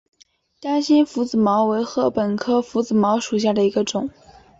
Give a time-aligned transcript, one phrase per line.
[0.59, 4.09] 单蕊拂子茅为禾本科拂子茅属下的一个种。